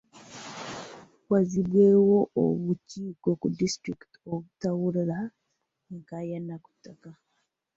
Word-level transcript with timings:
Wazzibwewo 1.31 2.17
obukiiko 2.43 3.29
ku 3.39 3.47
disitulikiti 3.59 4.17
obutawulula 4.33 5.19
enkaayana 5.93 6.55
ku 6.63 6.69
ttaka. 6.75 7.11